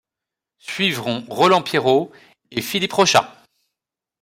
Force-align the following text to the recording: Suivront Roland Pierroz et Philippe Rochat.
Suivront 0.57 1.25
Roland 1.29 1.61
Pierroz 1.61 2.09
et 2.49 2.63
Philippe 2.63 2.93
Rochat. 2.93 3.39